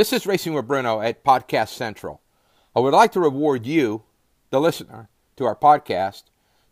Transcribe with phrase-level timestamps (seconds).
[0.00, 2.22] This is Racing with Bruno at Podcast Central.
[2.74, 4.04] I would like to reward you,
[4.48, 6.22] the listener, to our podcast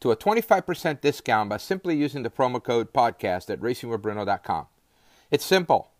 [0.00, 4.68] to a 25% discount by simply using the promo code podcast at racingwithbruno.com.
[5.30, 5.90] It's simple.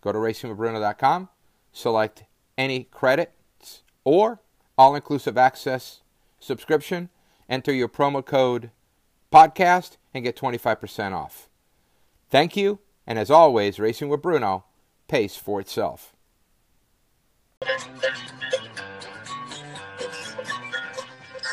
[0.00, 1.28] Go to racingwithbruno.com,
[1.72, 2.22] select
[2.56, 4.38] any credits or
[4.78, 6.02] all inclusive access
[6.38, 7.08] subscription,
[7.48, 8.70] enter your promo code
[9.32, 11.48] podcast, and get 25% off.
[12.28, 12.78] Thank you,
[13.08, 14.62] and as always, Racing with Bruno
[15.08, 16.14] pays for itself.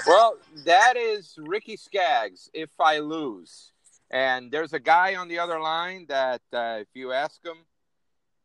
[0.07, 3.73] Well, that is Ricky Skaggs, If I Lose.
[4.09, 7.57] And there's a guy on the other line that, uh, if you ask him,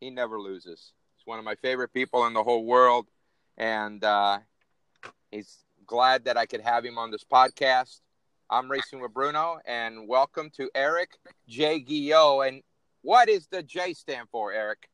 [0.01, 0.93] he never loses.
[1.17, 3.07] He's one of my favorite people in the whole world.
[3.57, 4.41] And uh,
[5.31, 8.01] he's glad that I could have him on this podcast.
[8.51, 11.13] I'm Racing with Bruno, and welcome to Eric
[11.49, 11.79] J.
[11.79, 12.49] Guillot.
[12.49, 12.63] And
[13.03, 14.89] what does the J stand for, Eric?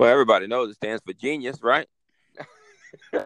[0.00, 1.86] Well, everybody knows it stands for genius, right?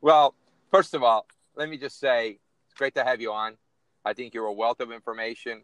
[0.00, 0.34] well,
[0.70, 3.58] first of all, let me just say it's great to have you on.
[4.02, 5.60] I think you're a wealth of information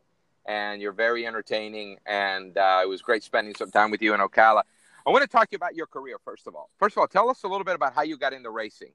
[0.47, 1.97] and you're very entertaining.
[2.05, 4.65] And uh, it was great spending some time with you in Ocala.
[5.07, 6.69] I want to talk to you about your career, first of all.
[6.79, 8.93] First of all, tell us a little bit about how you got into racing.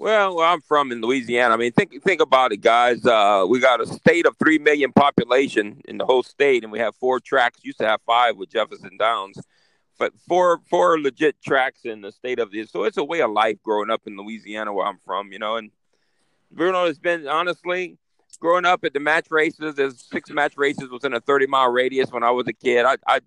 [0.00, 1.52] Well, where I'm from in Louisiana.
[1.52, 3.04] I mean, think think about it, guys.
[3.04, 6.78] Uh, we got a state of three million population in the whole state, and we
[6.78, 7.58] have four tracks.
[7.62, 9.36] Used to have five with Jefferson Downs,
[9.98, 12.70] but four four legit tracks in the state of this.
[12.70, 15.32] So it's a way of life growing up in Louisiana, where I'm from.
[15.32, 15.70] You know, and
[16.50, 17.98] Bruno has been honestly
[18.40, 19.74] growing up at the match races.
[19.74, 22.86] There's six match races within a 30 mile radius when I was a kid.
[22.86, 23.20] I I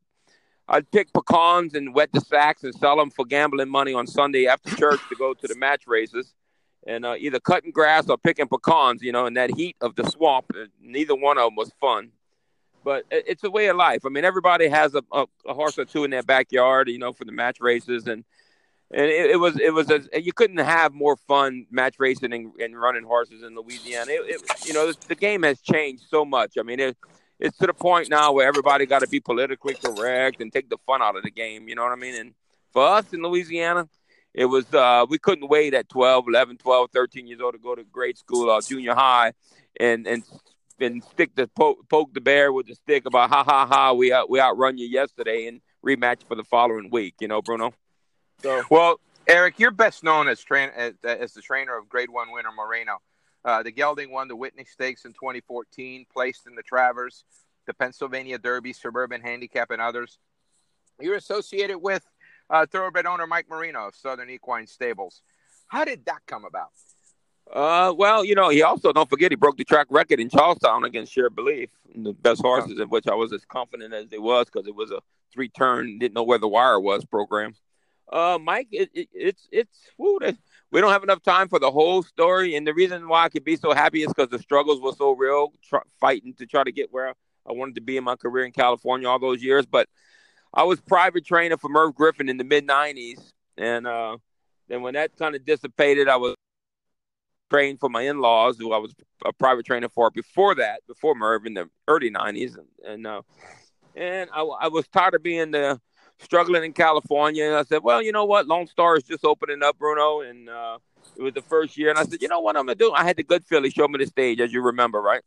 [0.67, 4.47] I'd pick pecans and wet the sacks and sell them for gambling money on Sunday
[4.47, 6.33] after church to go to the match races
[6.85, 10.09] and uh, either cutting grass or picking pecans, you know, in that heat of the
[10.09, 10.45] swamp.
[10.55, 12.11] Uh, neither one of them was fun,
[12.83, 14.05] but it's a way of life.
[14.05, 17.13] I mean, everybody has a, a, a horse or two in their backyard, you know,
[17.13, 18.23] for the match races, and
[18.91, 22.53] and it, it was it was a, you couldn't have more fun match racing and,
[22.59, 24.11] and running horses in Louisiana.
[24.11, 26.53] It, it, you know, the, game has changed so much.
[26.59, 26.97] I mean, it,
[27.39, 30.77] it's to the point now where everybody got to be politically correct and take the
[30.85, 31.67] fun out of the game.
[31.67, 32.15] You know what I mean?
[32.15, 32.33] And
[32.71, 33.87] for us in Louisiana
[34.33, 37.75] it was uh, we couldn't wait at 12 11 12 13 years old to go
[37.75, 39.33] to grade school or junior high
[39.79, 40.23] and and
[40.79, 44.11] and stick the poke, poke the bear with the stick about ha ha ha we
[44.11, 47.73] out we outrun you yesterday and rematch for the following week you know bruno?
[48.41, 52.31] So well eric you're best known as train as, as the trainer of grade one
[52.31, 52.99] winner moreno.
[53.45, 57.25] Uh, the gelding won the whitney stakes in 2014 placed in the travers
[57.67, 60.17] the pennsylvania derby suburban handicap and others.
[60.99, 62.05] You're associated with
[62.53, 65.21] uh, thoroughbred owner Mike Moreno of Southern Equine Stables.
[65.67, 66.69] How did that come about?
[67.51, 70.59] Uh, well, you know, he also don't forget he broke the track record in Charles
[70.59, 74.19] Town against Shared Belief, the best horses in which I was as confident as they
[74.19, 74.99] was because it was a
[75.33, 77.55] three turn, didn't know where the wire was program.
[78.11, 80.19] Uh, Mike, it, it, it's it's woo,
[80.71, 83.43] we don't have enough time for the whole story, and the reason why I could
[83.43, 86.71] be so happy is because the struggles were so real, try, fighting to try to
[86.71, 87.09] get where
[87.47, 89.65] I wanted to be in my career in California all those years.
[89.65, 89.89] But
[90.53, 94.17] I was private trainer for Merv Griffin in the mid '90s, and uh,
[94.67, 96.35] then when that kind of dissipated, I was
[97.49, 98.93] trained for my in-laws, who I was
[99.25, 103.21] a private trainer for before that, before Merv in the early '90s, and and, uh,
[103.95, 105.79] and I, I, was tired of being the
[106.19, 107.45] struggling in California.
[107.45, 110.49] And I said, well, you know what, Lone Star is just opening up, Bruno, and
[110.49, 110.77] uh,
[111.17, 112.91] it was the first year, and I said, you know what, I'm gonna do.
[112.91, 115.21] I had the good filly show me the stage, as you remember, right?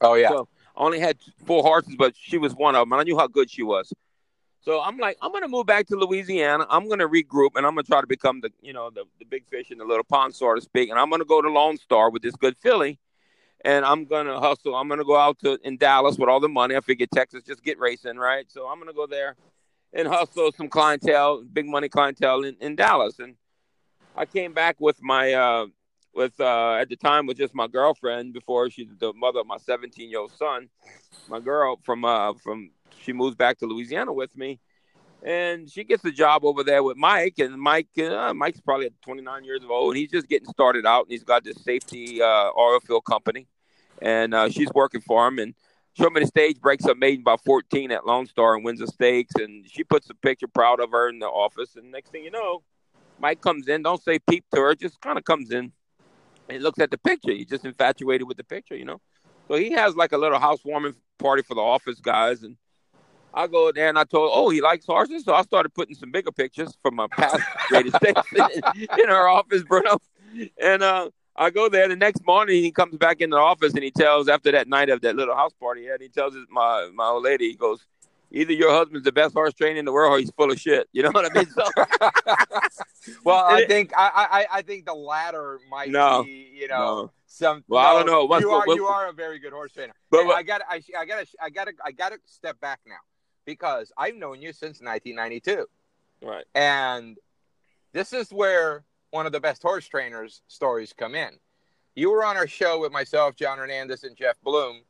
[0.00, 0.30] Oh yeah.
[0.30, 3.16] So I only had four horses, but she was one of them, and I knew
[3.16, 3.92] how good she was.
[4.64, 6.66] So I'm like, I'm gonna move back to Louisiana.
[6.70, 9.46] I'm gonna regroup, and I'm gonna try to become the, you know, the, the big
[9.46, 10.88] fish in the little pond, so to speak.
[10.88, 12.98] And I'm gonna go to Lone Star with this good filly,
[13.62, 14.74] and I'm gonna hustle.
[14.74, 16.76] I'm gonna go out to in Dallas with all the money.
[16.76, 18.50] I figured Texas just get racing, right?
[18.50, 19.36] So I'm gonna go there
[19.92, 23.18] and hustle some clientele, big money clientele in, in Dallas.
[23.18, 23.34] And
[24.16, 25.66] I came back with my, uh,
[26.14, 29.58] with uh, at the time with just my girlfriend before she's the mother of my
[29.58, 30.70] 17 year old son.
[31.28, 34.60] My girl from uh, from she moves back to Louisiana with me,
[35.22, 37.38] and she gets a job over there with Mike.
[37.38, 41.04] And Mike, uh, Mike's probably 29 years old, and he's just getting started out.
[41.04, 43.46] And he's got this safety uh, oil field company,
[44.02, 45.38] and uh, she's working for him.
[45.38, 45.54] And
[45.98, 48.86] show me the stage, breaks up maiden by 14 at Lone Star and wins the
[48.86, 49.34] stakes.
[49.36, 51.76] And she puts a picture proud of her in the office.
[51.76, 52.62] And next thing you know,
[53.18, 53.82] Mike comes in.
[53.82, 55.72] Don't say peep to her, just kind of comes in
[56.48, 57.32] and looks at the picture.
[57.32, 59.00] He's just infatuated with the picture, you know.
[59.48, 62.56] So he has like a little housewarming party for the office guys, and
[63.36, 65.24] I go there and I told, oh, he likes horses.
[65.24, 68.14] So I started putting some bigger pictures from my past greatest days
[69.02, 69.98] in, our office, Bruno.
[70.62, 72.62] And uh, I go there the next morning.
[72.62, 75.34] He comes back in the office and he tells, after that night of that little
[75.34, 77.84] house party, and he tells his, my my old lady, he goes,
[78.30, 80.88] either your husband's the best horse trainer in the world or he's full of shit.
[80.92, 81.50] You know what I mean?
[81.50, 81.64] So,
[83.24, 86.22] well, I think I, I I think the latter might No.
[86.24, 87.10] be you know No.
[87.26, 87.64] some.
[87.68, 88.24] Well, I don't know.
[88.26, 89.92] What's- you are you are a very good horse trainer.
[90.10, 92.94] But Hey, I got I, I got I got I got to step back now
[93.44, 95.66] because I've known you since 1992,
[96.22, 96.44] right.
[96.54, 97.16] and
[97.92, 101.30] this is where one of the best horse trainers stories come in.
[101.94, 104.82] You were on our show with myself, John Hernandez, and Jeff Bloom,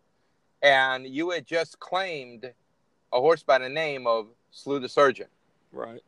[0.63, 2.51] and you had just claimed
[3.13, 5.27] a horse by the name of Slew the Surgeon.
[5.73, 6.03] Right.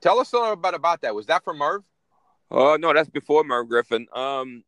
[0.00, 1.14] Tell us a little bit about that.
[1.14, 1.82] Was that for Merv?
[2.50, 4.06] Oh no, that's before Merv Griffin.
[4.12, 4.62] Um,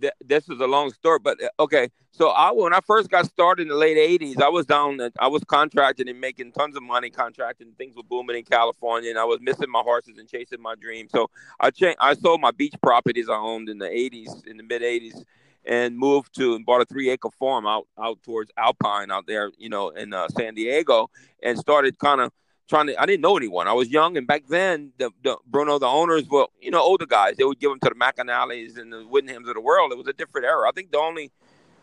[0.00, 1.88] th- this is a long story, but uh, okay.
[2.12, 4.98] So I when I first got started in the late '80s, I was down.
[5.18, 7.72] I was contracting and making tons of money, contracting.
[7.76, 11.08] Things were booming in California, and I was missing my horses and chasing my dream.
[11.08, 11.98] So I changed.
[12.00, 15.24] I sold my beach properties I owned in the '80s, in the mid '80s,
[15.64, 19.50] and moved to and bought a three acre farm out out towards Alpine out there,
[19.58, 21.10] you know, in uh, San Diego,
[21.42, 22.32] and started kind of
[22.68, 23.00] trying to.
[23.00, 23.68] I didn't know anyone.
[23.68, 27.06] I was young, and back then, the, the Bruno, the owners were you know older
[27.06, 27.36] guys.
[27.36, 29.92] They would give them to the McAnallys and the Whittinghams of the world.
[29.92, 30.68] It was a different era.
[30.68, 31.30] I think the only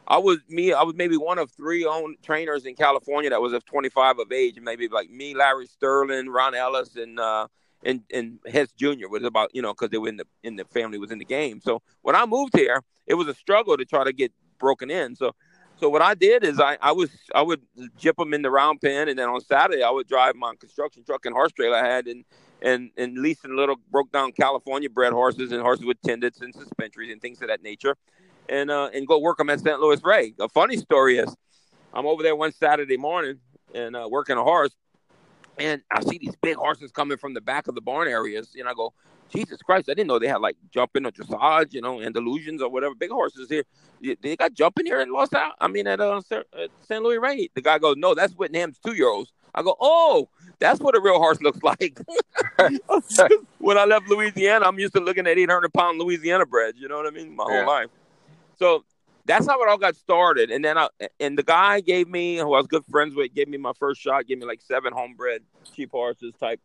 [0.07, 0.73] I was me.
[0.73, 4.31] I was maybe one of three own trainers in California that was of 25 of
[4.31, 4.59] age.
[4.61, 7.47] Maybe like me, Larry Sterling, Ron Ellis, and uh,
[7.83, 9.07] and and Hess Jr.
[9.09, 11.25] was about you know because they were in the in the family was in the
[11.25, 11.61] game.
[11.61, 15.15] So when I moved here, it was a struggle to try to get broken in.
[15.15, 15.35] So
[15.83, 17.61] so what I did is I, I was I would
[17.97, 21.03] jip them in the round pen, and then on Saturday I would drive my construction
[21.03, 22.23] truck and horse trailer I had and
[22.61, 27.11] and and leasing little broke down California bred horses and horses with tendons and suspensories
[27.11, 27.97] and things of that nature,
[28.47, 30.33] and uh, and go work them at San Luis Rey.
[30.39, 31.35] A funny story is,
[31.93, 33.41] I'm over there one Saturday morning
[33.75, 34.73] and uh, working a horse,
[35.59, 38.69] and I see these big horses coming from the back of the barn areas, and
[38.69, 38.93] I go,
[39.29, 42.61] Jesus Christ, I didn't know they had like jumping or dressage, you know, and delusions
[42.61, 42.93] or whatever.
[42.95, 43.63] Big horses here.
[44.21, 45.53] They got jumping here in Los Al.
[45.59, 47.49] I mean, at, uh, at San Luis Rey.
[47.55, 49.31] The guy goes, No, that's Whittingham's two year olds.
[49.55, 50.29] I go, Oh,
[50.59, 51.99] that's what a real horse looks like.
[53.59, 56.79] when I left Louisiana, I'm used to looking at 800 pound Louisiana breds.
[56.79, 57.35] You know what I mean?
[57.35, 57.57] My Yeah.
[57.59, 57.89] whole life.
[58.59, 58.83] So
[59.25, 60.51] that's how it all got started.
[60.51, 60.89] And then I,
[61.19, 64.01] and the guy gave me, who I was good friends with, gave me my first
[64.01, 65.39] shot, gave me like seven homebred
[65.73, 66.59] cheap horses type.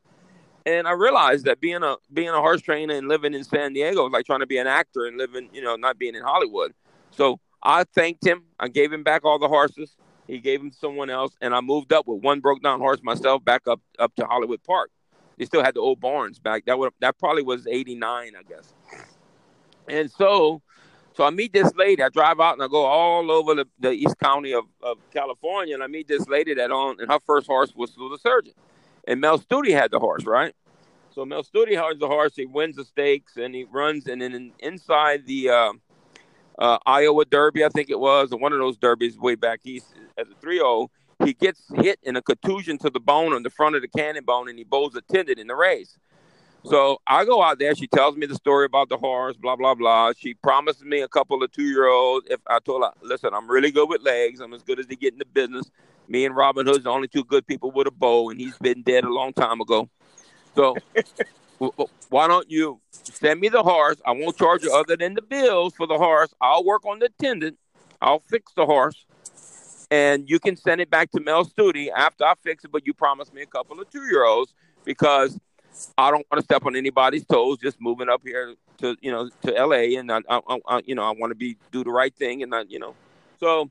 [0.67, 4.03] And I realized that being a being a horse trainer and living in San Diego
[4.05, 6.75] was like trying to be an actor and living, you know, not being in Hollywood.
[7.11, 8.45] So I thanked him.
[8.61, 9.97] I gave him back all the horses.
[10.27, 13.03] He gave them to someone else, and I moved up with one broke down horse
[13.03, 14.91] myself back up up to Hollywood Park.
[15.39, 16.67] They still had the old barns back.
[16.67, 18.75] That would that probably was eighty nine, I guess.
[19.89, 20.61] And so,
[21.17, 22.03] so I meet this lady.
[22.03, 25.73] I drive out and I go all over the, the East County of, of California,
[25.73, 28.53] and I meet this lady that on and her first horse was Slew the Surgeon,
[29.09, 30.55] and Mel Stute had the horse, right?
[31.13, 32.37] So Mel Stute has the horse.
[32.37, 35.73] He wins the stakes and he runs, and then inside the uh,
[36.59, 39.87] uh, Iowa Derby, I think it was, one of those derbies way back east
[40.19, 40.91] as a 3 0,
[41.25, 44.25] he gets hit in a contusion to the bone on the front of the cannon
[44.25, 45.99] bone and he bows a tendon in the race.
[46.65, 47.75] So I go out there.
[47.75, 50.13] She tells me the story about the horse, blah, blah, blah.
[50.17, 52.27] She promised me a couple of two year olds.
[52.29, 54.97] If I told her, listen, I'm really good with legs, I'm as good as they
[54.97, 55.71] get in the business.
[56.09, 58.83] Me and Robin Hood's the only two good people with a bow, and he's been
[58.83, 59.89] dead a long time ago.
[60.57, 60.75] So
[62.09, 64.01] why don't you send me the horse?
[64.07, 66.33] I won't charge you other than the bills for the horse.
[66.41, 67.57] I'll work on the tendon.
[68.01, 69.05] I'll fix the horse.
[69.91, 72.93] And you can send it back to Mel Stute after I fix it, but you
[72.93, 74.53] promise me a couple of two year olds
[74.85, 75.39] because
[75.97, 77.59] I don't want to step on anybody's toes.
[77.59, 79.97] Just moving up here to you know to L.A.
[79.97, 82.51] and I, I, I you know I want to be do the right thing and
[82.51, 82.95] not you know.
[83.41, 83.71] So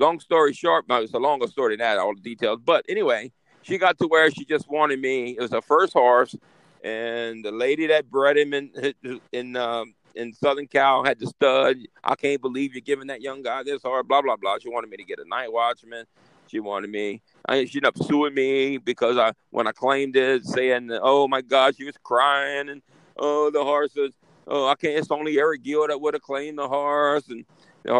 [0.00, 2.60] long story short, no, it's a longer story than that, all the details.
[2.64, 3.30] But anyway,
[3.62, 5.36] she got to where she just wanted me.
[5.36, 6.34] It was her first horse,
[6.82, 8.94] and the lady that bred him in
[9.32, 11.76] in um, in Southern Cal had the stud.
[12.02, 14.04] I can't believe you're giving that young guy this horse.
[14.08, 14.58] Blah blah blah.
[14.60, 16.06] She wanted me to get a night watchman.
[16.48, 17.22] She wanted me.
[17.46, 21.42] I, she ended up suing me because I when I claimed it, saying, "Oh my
[21.42, 22.82] God, she was crying and
[23.16, 24.14] oh the horses.
[24.46, 24.98] Oh, I can't.
[24.98, 27.44] It's only Eric Gill that would have claimed the horse." And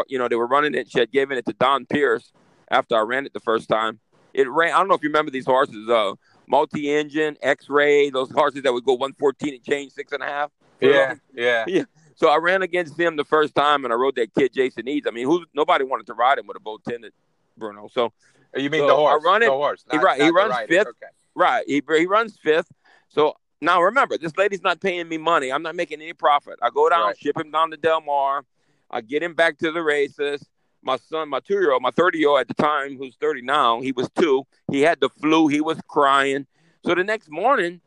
[0.09, 0.91] you know they were running it.
[0.91, 2.33] She had given it to Don Pierce
[2.71, 4.01] after I ran it the first time.
[4.35, 4.73] It ran.
[4.75, 5.89] I don't know if you remember these horses.
[5.89, 6.15] Uh,
[6.47, 10.51] multi-engine, X-ray, those horses that would go 114 and change six and a half.
[10.81, 11.65] Yeah, yeah.
[11.69, 11.85] yeah.
[12.17, 15.07] So I ran against him the first time, and I rode that kid Jason Eads.
[15.07, 17.13] I mean, who nobody wanted to ride him with a bow tended,
[17.57, 17.89] Bruno.
[17.93, 18.13] So
[18.57, 19.23] You mean So, the horse?
[19.25, 19.85] I run it- The horse.
[19.91, 20.87] he not- he not the runs fifth.
[20.89, 21.07] Okay.
[21.37, 22.71] right, he he runs fifth.
[23.09, 25.53] So now remember, this lady's not paying me money.
[25.53, 26.59] I'm not making any profit.
[26.61, 27.19] I go down, Right.
[27.19, 28.45] ship him down to Del Mar.
[28.91, 30.45] I get him back to the races.
[30.83, 33.43] My son, my two year old, my 30 year old at the time, who's 30
[33.43, 34.47] now, he was two.
[34.71, 35.49] He had the flu.
[35.49, 36.47] He was crying.
[36.85, 37.81] So the next morning,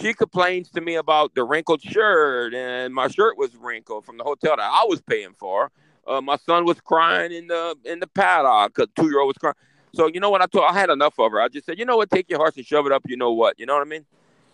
[0.00, 4.24] she complains to me about the wrinkled shirt, and my shirt was wrinkled from the
[4.24, 5.70] hotel that I was paying for.
[6.06, 8.78] Uh, my son was crying in the in the paddock.
[8.78, 9.54] A two year old was crying.
[9.94, 10.64] So you know what I told?
[10.68, 11.40] I had enough of her.
[11.40, 13.02] I just said, you know what, take your horse and shove it up.
[13.06, 13.58] You know what?
[13.58, 14.04] You know what I mean?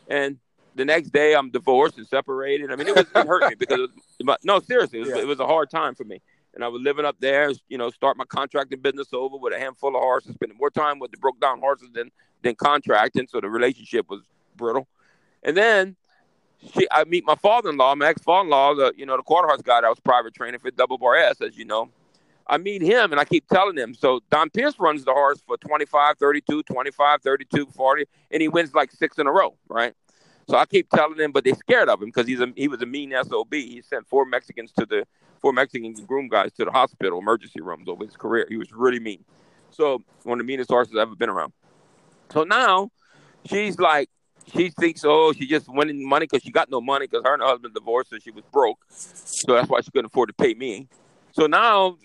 [0.09, 0.39] And
[0.75, 2.71] the next day, I'm divorced and separated.
[2.71, 5.19] I mean, it was it hurt me because it was, no, seriously, it was, yeah.
[5.19, 6.21] it was a hard time for me.
[6.55, 9.59] And I was living up there, you know, start my contracting business over with a
[9.59, 12.11] handful of horses, spending more time with the broke down horses than
[12.43, 13.27] than contracting.
[13.27, 14.21] So the relationship was
[14.57, 14.87] brittle.
[15.43, 15.97] And then
[16.75, 19.89] she, I meet my father-in-law, my ex-father-in-law, the you know the quarter horse guy that
[19.89, 21.89] was private training for Double Bar S, as you know.
[22.47, 23.95] I meet him and I keep telling him.
[23.95, 28.75] So Don Pierce runs the horse for 25, 32, 25, 32, 40, and he wins
[28.75, 29.95] like six in a row, right?
[30.49, 32.83] So I keep telling him, but they're scared of him because he's a he was
[32.83, 33.53] a mean SOB.
[33.55, 35.07] He sent four Mexicans to the
[35.41, 38.47] four Mexican groom guys to the hospital emergency rooms over his career.
[38.49, 39.25] He was really mean.
[39.71, 41.53] So one of the meanest horses I've ever been around.
[42.33, 42.91] So now
[43.47, 44.09] she's like,
[44.53, 47.43] she thinks, oh, she just winning money because she got no money because her and
[47.43, 48.79] her husband divorced and she was broke.
[48.89, 50.89] So that's why she couldn't afford to pay me.
[51.33, 51.97] So now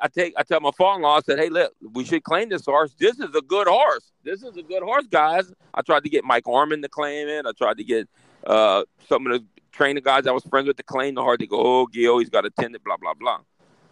[0.00, 2.94] I take, I tell my father-in-law, I said, "Hey, look, we should claim this horse.
[2.98, 4.12] This is a good horse.
[4.22, 7.46] This is a good horse, guys." I tried to get Mike Orman to claim it.
[7.46, 8.08] I tried to get
[8.46, 11.38] uh, some of the training guys I was friends with to claim the horse.
[11.38, 13.40] They go, "Oh, Gil, he's got a tendon, blah blah blah."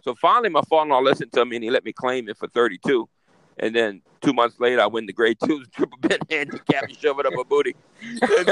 [0.01, 3.09] So finally, my father-in-law listened to me and he let me claim it for thirty-two.
[3.57, 7.19] And then two months later, I win the grade two Triple Bend handicap and shove
[7.19, 7.75] it up a booty.
[8.01, 8.49] and,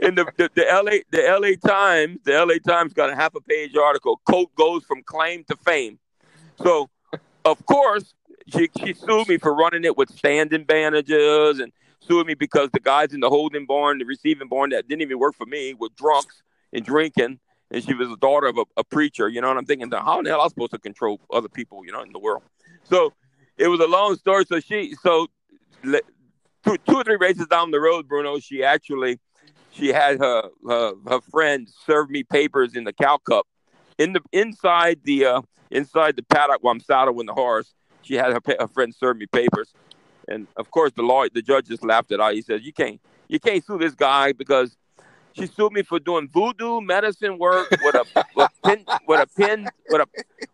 [0.00, 3.40] and the, the, the, LA the LA Times the LA Times got a half a
[3.40, 4.20] page article.
[4.24, 5.98] Colt goes from claim to fame.
[6.62, 6.90] So,
[7.44, 8.14] of course,
[8.48, 12.80] she she sued me for running it with standing bandages and sued me because the
[12.80, 15.88] guys in the holding barn, the receiving barn that didn't even work for me, were
[15.96, 17.38] drunks and drinking.
[17.72, 19.46] And she was the daughter of a, a preacher, you know.
[19.46, 21.92] what I'm thinking, how in the hell am I supposed to control other people, you
[21.92, 22.42] know, in the world?
[22.82, 23.12] So
[23.60, 24.44] it was a long story.
[24.46, 25.28] So she, so
[25.84, 26.00] two,
[26.64, 29.20] two or three races down the road, Bruno, she actually,
[29.70, 33.46] she had her, her, her friend serve me papers in the cow cup
[33.98, 37.74] in the inside the uh, inside the paddock while I'm saddling the horse.
[38.02, 39.74] She had her, her friend serve me papers,
[40.26, 42.32] and of course the law, the judge just laughed at her.
[42.32, 42.98] He says, "You can't,
[43.28, 44.76] you can't sue this guy because."
[45.32, 49.26] She sued me for doing voodoo medicine work with a, with a pin, with a
[49.28, 50.06] pin, with a,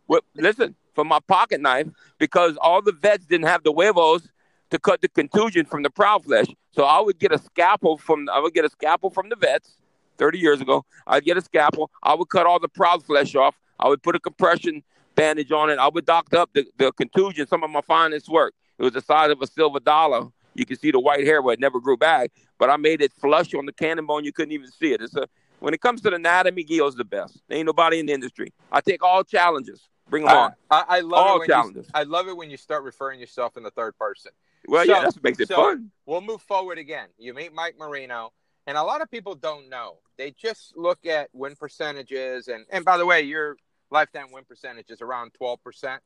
[0.06, 1.86] with, listen, for my pocket knife
[2.18, 4.28] because all the vets didn't have the huevos
[4.70, 6.46] to cut the contusion from the proud flesh.
[6.72, 9.76] So I would get a scalpel from I would get a scalpel from the vets
[10.16, 10.84] 30 years ago.
[11.06, 11.90] I'd get a scalpel.
[12.02, 13.54] I would cut all the proud flesh off.
[13.78, 14.82] I would put a compression
[15.14, 15.78] bandage on it.
[15.78, 18.54] I would doctor up the, the contusion, some of my finest work.
[18.78, 20.28] It was the size of a silver dollar.
[20.54, 23.12] You can see the white hair where it never grew back, but I made it
[23.12, 24.24] flush on the cannon bone.
[24.24, 25.02] You couldn't even see it.
[25.02, 27.40] It's a when it comes to the anatomy, Gil's the best.
[27.48, 28.52] There ain't nobody in the industry.
[28.70, 29.88] I take all challenges.
[30.08, 30.54] Bring them on.
[30.70, 31.86] I, I love All it when challenges.
[31.86, 34.32] You, I love it when you start referring yourself in the third person.
[34.68, 35.90] Well, so, yeah, that's what makes it so fun.
[36.06, 37.08] We'll move forward again.
[37.18, 38.32] You meet Mike Moreno,
[38.66, 39.98] and a lot of people don't know.
[40.16, 43.56] They just look at win percentages, and and by the way, your
[43.90, 46.02] lifetime win percentage is around twelve percent.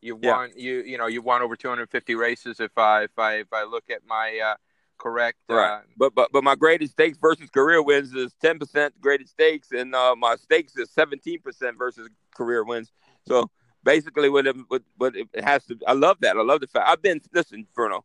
[0.00, 0.36] You've yeah.
[0.36, 2.60] won you you know you've won over 250 races.
[2.60, 4.54] If I if I if I look at my uh,
[4.98, 5.38] correct.
[5.48, 5.78] Right.
[5.78, 9.72] Uh, but but but my graded stakes versus career wins is ten percent graded stakes,
[9.72, 12.92] and uh, my stakes is seventeen percent versus career wins.
[13.26, 13.50] So
[13.82, 16.36] basically, what it, what, what it has to, I love that.
[16.36, 18.04] I love the fact I've been listen, Bruno.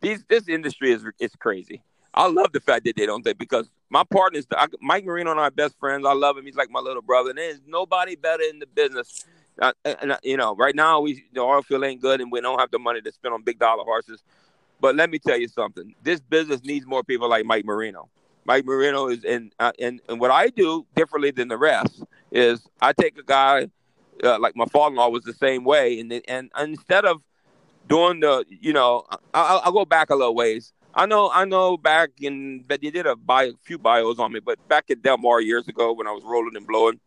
[0.00, 1.82] These this industry is it's crazy.
[2.12, 5.40] I love the fact that they don't think because my partner partners, Mike Moreno, and
[5.40, 6.04] I are best friends.
[6.06, 6.44] I love him.
[6.44, 7.30] He's like my little brother.
[7.30, 9.24] And there's nobody better in the business.
[9.84, 12.70] And, you know, right now we the oil field ain't good, and we don't have
[12.70, 14.22] the money to spend on big dollar horses.
[14.80, 15.94] But let me tell you something.
[16.02, 18.08] This business needs more people like Mike Moreno.
[18.44, 22.66] Mike Moreno is, and uh, and and what I do differently than the rest is
[22.80, 23.68] I take a guy
[24.22, 27.22] uh, like my father-in-law was the same way, and and, instead of
[27.88, 30.72] doing the, you know, I, will go back a little ways.
[30.94, 31.76] I know, I know.
[31.76, 35.02] Back in, but you did a, bio, a few bios on me, but back at
[35.02, 36.98] Del Mar years ago when I was rolling and blowing,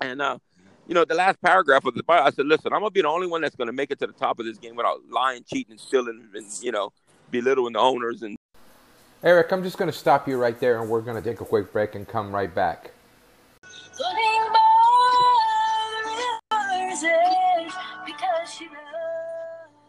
[0.00, 0.38] and uh,
[0.86, 3.08] you know, the last paragraph of the bio, I said, "Listen, I'm gonna be the
[3.08, 5.72] only one that's gonna make it to the top of this game without lying, cheating,
[5.72, 6.92] and stealing, and you know,
[7.30, 8.36] belittling the owners." And
[9.22, 11.94] Eric, I'm just gonna stop you right there, and we're gonna take a quick break
[11.94, 12.92] and come right back.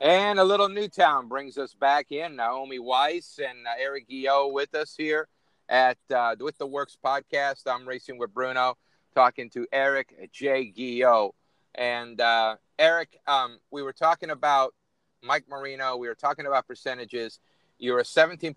[0.03, 2.36] And a little Newtown brings us back in.
[2.36, 5.29] Naomi Weiss and uh, Eric Guillot with us here
[5.69, 7.62] at uh, With the Works podcast.
[7.67, 8.77] I'm racing with Bruno,
[9.15, 10.65] talking to Eric J.
[10.65, 11.31] Guillot.
[11.75, 14.74] And uh, Eric, um, we were talking about
[15.22, 15.95] Mike Moreno.
[15.95, 17.39] We were talking about percentages.
[17.79, 18.53] You're a 17%,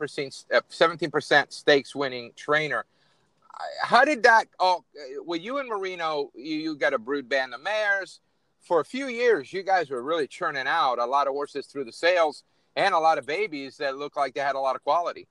[0.51, 2.87] 17% uh, stakes winning trainer.
[3.85, 4.49] How did that?
[4.59, 4.83] Oh,
[5.25, 8.19] well, you and Moreno, you, you got a brood band of mares
[8.67, 11.85] for a few years, you guys were really churning out a lot of horses through
[11.85, 12.43] the sales
[12.75, 15.29] and a lot of babies that looked like they had a lot of quality.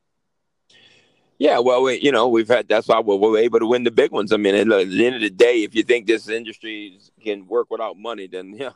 [1.37, 3.91] Yeah, well, we, you know, we've had that's why we're, we're, able to win the
[3.91, 4.31] big ones.
[4.31, 7.69] I mean, at the end of the day, if you think this industry can work
[7.69, 8.69] without money, then yeah,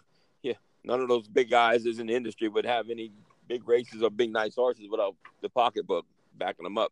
[0.43, 3.13] yeah, none of those big guys is in the industry would have any
[3.47, 6.05] big races or big nice horses without the pocketbook
[6.37, 6.91] backing them up.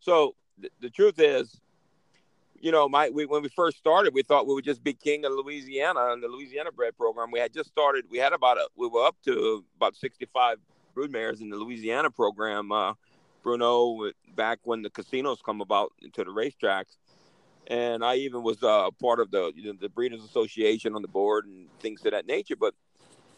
[0.00, 1.60] So th- the truth is,
[2.60, 5.24] you know, my we, when we first started, we thought we would just be king
[5.24, 7.30] of Louisiana and the Louisiana bred program.
[7.30, 8.04] We had just started.
[8.10, 10.58] We had about a, we were up to about 65
[10.94, 12.72] broodmares in the Louisiana program.
[12.72, 12.94] Uh,
[13.42, 16.96] Bruno, back when the casinos come about into the racetracks,
[17.68, 21.08] and I even was uh, part of the you know, the Breeders Association on the
[21.08, 22.56] board and things of that nature.
[22.56, 22.74] But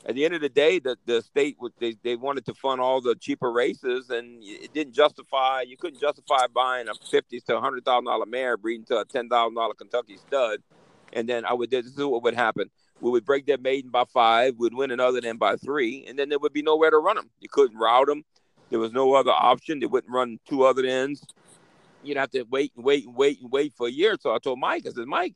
[0.07, 3.01] at the end of the day, the, the state they, they wanted to fund all
[3.01, 5.63] the cheaper races, and it didn't justify.
[5.63, 9.29] You couldn't justify buying a fifty to hundred thousand dollar mare breeding to a ten
[9.29, 10.63] thousand dollar Kentucky stud,
[11.13, 11.71] and then I would.
[11.71, 12.71] This is what would happen.
[13.01, 14.55] We would break that maiden by five.
[14.57, 17.31] We'd win another then by three, and then there would be nowhere to run them.
[17.41, 18.25] You couldn't route them.
[18.71, 19.81] There was no other option.
[19.81, 21.25] They wouldn't run two other ends.
[22.03, 24.17] You'd have to wait and wait and wait and wait for a year.
[24.21, 25.35] So I told Mike, I said, Mike,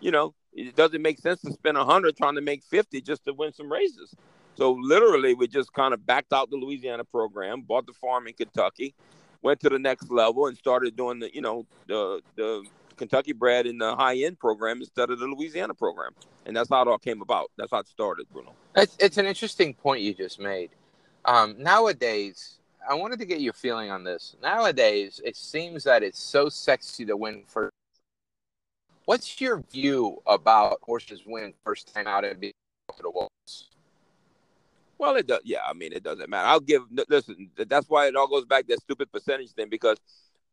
[0.00, 3.24] you know, it doesn't make sense to spend a hundred trying to make fifty just
[3.24, 4.14] to win some races.
[4.54, 8.34] So literally, we just kind of backed out the Louisiana program, bought the farm in
[8.34, 8.94] Kentucky,
[9.40, 12.64] went to the next level, and started doing the you know the the
[12.96, 16.12] Kentucky bred in the high end program instead of the Louisiana program,
[16.46, 17.50] and that's how it all came about.
[17.56, 18.54] That's how it started, Bruno.
[18.76, 20.70] It's, it's an interesting point you just made.
[21.24, 24.36] Um, nowadays, I wanted to get your feeling on this.
[24.42, 27.72] Nowadays, it seems that it's so sexy to win first.
[29.04, 32.52] What's your view about horses winning first time out and being
[32.96, 33.68] to the walls?
[34.98, 35.40] Well, it does.
[35.44, 36.46] Yeah, I mean, it doesn't matter.
[36.46, 36.82] I'll give.
[37.08, 39.68] Listen, that's why it all goes back to that stupid percentage thing.
[39.68, 39.98] Because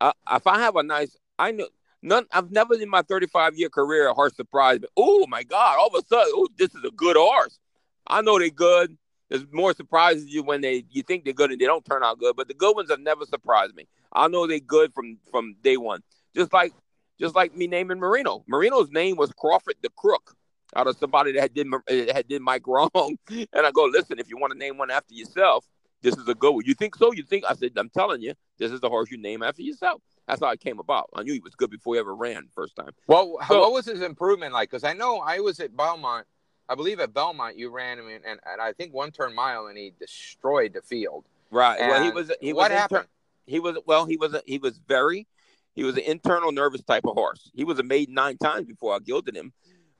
[0.01, 1.67] I, if I have a nice, I know
[2.01, 2.25] none.
[2.31, 4.87] I've never in my 35 year career a horse surprised me.
[4.97, 5.77] Oh my God!
[5.77, 7.59] All of a sudden, oh, this is a good horse.
[8.07, 8.97] I know they're good.
[9.29, 12.17] There's more surprises you when they you think they're good and they don't turn out
[12.17, 12.35] good.
[12.35, 13.87] But the good ones have never surprised me.
[14.11, 16.01] I know they're good from from day one.
[16.35, 16.73] Just like
[17.19, 18.43] just like me naming Moreno.
[18.47, 20.35] Moreno's name was Crawford the Crook
[20.75, 23.17] out of somebody that had did eh, had did Mike wrong.
[23.29, 25.65] And I go, listen, if you want to name one after yourself,
[26.01, 26.63] this is a good one.
[26.65, 27.11] You think so?
[27.11, 27.43] You think?
[27.47, 30.01] I said, I'm telling you, this is the horse you name after yourself.
[30.27, 31.09] That's how it came about.
[31.15, 32.91] I knew he was good before he ever ran first time.
[33.07, 34.69] Well, so, what was his improvement like?
[34.69, 36.25] Because I know I was at Belmont.
[36.69, 39.67] I believe at Belmont you ran him in, and, and I think one turn mile
[39.67, 41.25] and he destroyed the field.
[41.49, 41.79] Right.
[41.79, 42.31] And well, he was.
[42.39, 43.07] He what was happened?
[43.47, 44.05] He was well.
[44.05, 44.35] He was.
[44.45, 45.27] He was very.
[45.75, 47.51] He was an internal nervous type of horse.
[47.53, 49.53] He was a maiden nine times before I gilded him.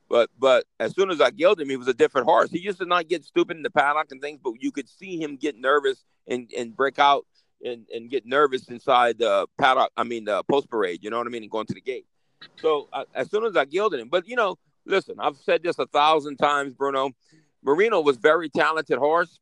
[0.09, 2.49] But but as soon as I gilded him, he was a different horse.
[2.49, 5.21] He used to not get stupid in the paddock and things, but you could see
[5.21, 7.25] him get nervous and, and break out
[7.63, 9.91] and, and get nervous inside the paddock.
[9.95, 11.03] I mean the post parade.
[11.03, 11.43] You know what I mean?
[11.43, 12.07] And going to the gate.
[12.55, 15.77] So uh, as soon as I gilded him, but you know, listen, I've said this
[15.77, 17.11] a thousand times, Bruno.
[17.61, 19.39] Moreno was very talented horse,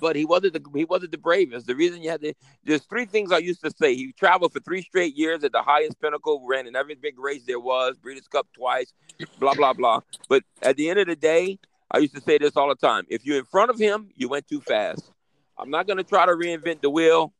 [0.00, 1.66] but he wasn't the he wasn't the bravest.
[1.66, 3.94] The reason you had to there's three things I used to say.
[3.94, 7.44] He traveled for three straight years at the highest pinnacle, ran in every big race
[7.46, 8.92] there was, Breeders' Cup twice,
[9.38, 10.00] blah blah blah.
[10.28, 11.58] But at the end of the day,
[11.90, 13.04] I used to say this all the time.
[13.08, 15.10] If you're in front of him, you went too fast.
[15.58, 17.32] I'm not gonna try to reinvent the wheel,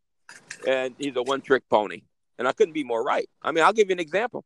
[0.67, 2.03] and he's a one-trick pony.
[2.39, 3.29] And I couldn't be more right.
[3.43, 4.45] I mean, I'll give you an example.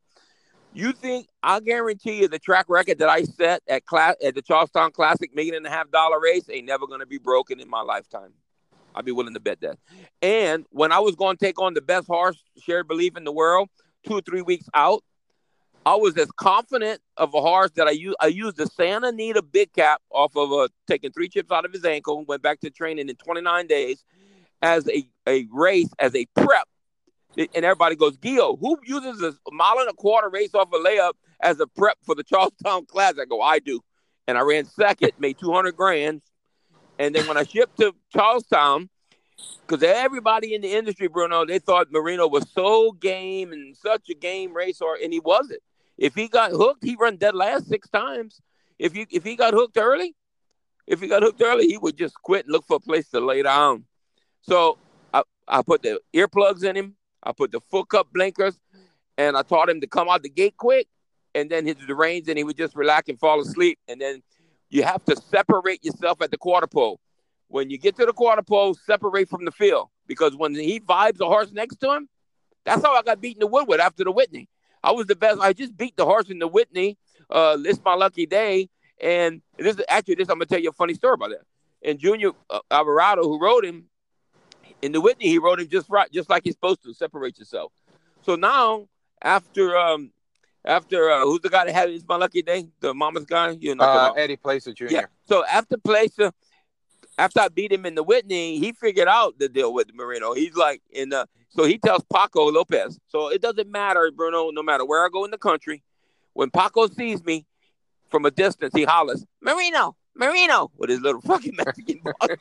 [0.74, 4.42] You think I guarantee you the track record that I set at class at the
[4.42, 7.68] Charles Town Classic million and a half dollar race ain't never gonna be broken in
[7.68, 8.32] my lifetime.
[8.94, 9.78] I'd be willing to bet that.
[10.22, 13.68] And when I was to take on the best horse shared belief in the world,
[14.06, 15.02] two or three weeks out,
[15.84, 18.16] I was as confident of a horse that I used.
[18.20, 21.72] I used the Santa Anita big cap off of a taking three chips out of
[21.72, 24.04] his ankle, went back to training in 29 days
[24.62, 26.68] as a, a race, as a prep
[27.36, 31.12] and everybody goes, Gio, who uses a mile and a quarter race off a layup
[31.40, 33.14] as a prep for the Charles Town class?
[33.20, 33.80] I go, I do.
[34.26, 36.22] And I ran second, made 200 grand.
[36.98, 38.88] And then when I shipped to Charles Town,
[39.66, 44.14] because everybody in the industry, Bruno, they thought Moreno was so game and such a
[44.14, 45.60] game racer, and he wasn't.
[45.96, 48.40] If he got hooked, he run dead last six times.
[48.78, 50.14] If you if he got hooked early,
[50.86, 53.20] if he got hooked early, he would just quit and look for a place to
[53.20, 53.84] lay down.
[54.42, 54.78] So
[55.14, 56.96] I, I put the earplugs in him.
[57.22, 58.58] I put the full cup blinkers,
[59.16, 60.88] and I taught him to come out the gate quick,
[61.34, 63.78] and then hit the reins, and he would just relax and fall asleep.
[63.88, 64.22] And then
[64.70, 67.00] you have to separate yourself at the quarter pole.
[67.48, 71.18] When you get to the quarter pole, separate from the field because when he vibes
[71.18, 72.08] the horse next to him,
[72.64, 74.48] that's how I got beaten the Woodward after the Whitney.
[74.82, 75.40] I was the best.
[75.40, 76.98] I just beat the horse in the Whitney.
[77.30, 78.68] Uh, Itsmyluckyday.
[79.00, 80.28] And this is actually this.
[80.28, 81.42] I'm gonna tell you a funny story about that.
[81.84, 83.86] And Junior uh, Alvarado, who rode him,
[84.82, 86.92] in the Whitney, he wrote him just right, just like he's supposed to.
[86.92, 87.72] Separate yourself.
[88.22, 88.88] So now,
[89.22, 90.12] after um,
[90.64, 92.68] after uh, who's the guy that had his my lucky day?
[92.80, 94.86] The mama's guy, you know, uh, Eddie Plesa Jr.
[94.90, 95.04] Yeah.
[95.24, 96.32] So after Plesa,
[97.16, 100.34] after I beat him in the Whitney, he figured out the deal with Moreno.
[100.34, 102.98] He's like in the so he tells Paco Lopez.
[103.08, 105.82] So it doesn't matter, Bruno, no matter where I go in the country,
[106.32, 107.46] when Paco sees me
[108.10, 112.38] from a distance, he hollers, Moreno, Moreno, with his little fucking Mexican voice.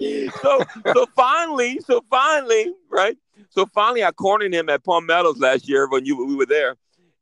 [0.42, 3.16] so so finally, so finally, right?
[3.50, 6.76] So finally, I cornered him at Palm Meadows last year when you we were there,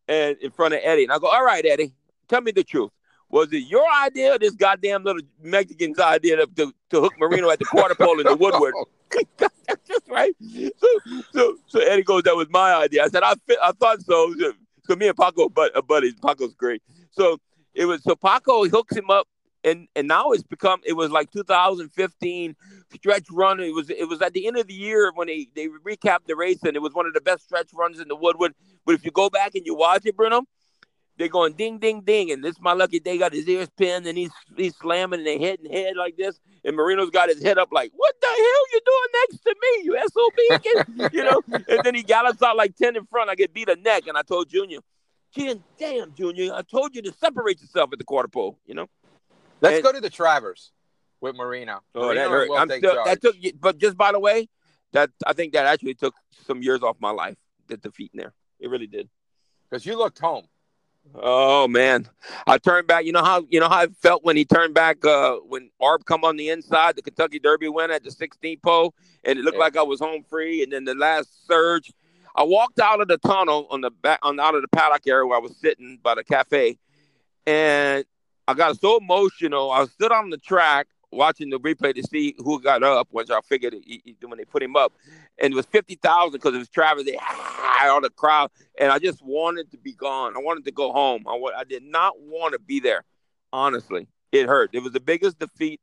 [0.08, 1.04] and in front of Eddie.
[1.04, 1.94] And I go, "All right, Eddie,
[2.28, 2.90] tell me the truth.
[3.30, 7.50] Was it your idea or this goddamn little Mexican's idea to, to, to hook Moreno
[7.50, 8.74] at the quarter pole in the Woodward?"
[9.88, 10.34] Just right.
[10.40, 11.00] So,
[11.32, 14.34] so, so Eddie goes, "That was my idea." I said, "I, I thought so."
[14.86, 16.82] So me and Paco, but uh, buddies, Paco's great.
[17.10, 17.38] So
[17.74, 19.28] it was so Paco hooks him up
[19.64, 22.56] and and now it's become it was like 2015
[22.94, 23.60] stretch run.
[23.60, 26.36] It was it was at the end of the year when they they recapped the
[26.36, 28.54] race and it was one of the best stretch runs in the woodwood.
[28.84, 30.42] But if you go back and you watch it bruno
[31.16, 34.18] they're going ding ding ding and this my lucky day got his ears pinned and
[34.18, 37.58] he's he's slamming and they head and head like this and moreno's got his head
[37.58, 41.42] up like what the hell you doing next to me you sob you know?
[41.68, 43.30] And then he gallops out like 10 in front.
[43.30, 44.78] I get beat a neck and i told junior
[45.34, 48.88] Jen, damn, Junior, I told you to separate yourself at the quarter pole, you know?
[49.60, 50.72] Let's and, go to the Travers
[51.20, 51.80] with Moreno.
[51.94, 52.50] Oh, Moreno that hurt.
[52.56, 54.48] I'm still, that took, but just by the way,
[54.92, 56.14] that I think that actually took
[56.46, 57.36] some years off my life.
[57.66, 59.08] The defeat in there, it really did.
[59.68, 60.46] Because you looked home.
[61.14, 62.08] Oh man,
[62.46, 63.04] I turned back.
[63.04, 66.04] You know how you know how I felt when he turned back uh, when Orb
[66.04, 68.94] come on the inside, the Kentucky Derby win at the 16th pole,
[69.24, 69.64] and it looked yeah.
[69.64, 70.62] like I was home free.
[70.62, 71.92] And then the last surge,
[72.34, 75.26] I walked out of the tunnel on the back on out of the paddock area
[75.26, 76.78] where I was sitting by the cafe,
[77.46, 78.04] and
[78.48, 79.70] I got so emotional.
[79.70, 83.40] I stood on the track watching the replay to see who got up, which I
[83.40, 84.92] figured he, he, when they put him up,
[85.38, 87.04] and it was fifty thousand because it was Travers.
[87.04, 87.18] They
[87.88, 90.34] all the crowd, and I just wanted to be gone.
[90.36, 91.24] I wanted to go home.
[91.28, 93.04] I, I did not want to be there.
[93.52, 94.70] Honestly, it hurt.
[94.72, 95.80] It was the biggest defeat